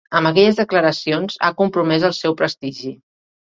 Amb 0.19 0.27
aquelles 0.29 0.55
declaracions, 0.59 1.37
ha 1.49 1.53
compromès 1.61 2.09
el 2.11 2.17
seu 2.23 2.37
prestigi. 2.43 2.93